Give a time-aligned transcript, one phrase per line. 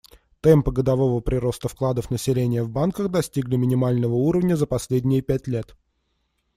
[0.41, 5.77] Темпы годового прироста вкладов населения в банках достигли минимального уровня за последние пять лет.